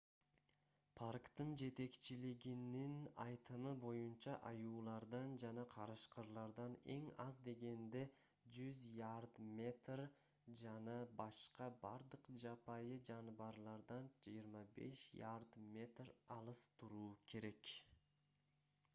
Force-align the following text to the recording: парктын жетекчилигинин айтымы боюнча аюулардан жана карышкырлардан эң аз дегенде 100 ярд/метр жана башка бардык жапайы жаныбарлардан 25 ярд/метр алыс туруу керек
парктын 0.99 1.49
жетекчилигинин 1.61 2.93
айтымы 3.25 3.73
боюнча 3.83 4.31
аюулардан 4.51 5.35
жана 5.43 5.65
карышкырлардан 5.73 6.77
эң 6.95 7.05
аз 7.25 7.37
дегенде 7.49 8.01
100 8.55 8.87
ярд/метр 9.01 10.03
жана 10.63 10.97
башка 11.21 11.69
бардык 11.85 12.33
жапайы 12.47 12.97
жаныбарлардан 13.11 14.11
25 14.31 15.07
ярд/метр 15.21 16.13
алыс 16.39 16.67
туруу 16.83 17.09
керек 17.35 17.73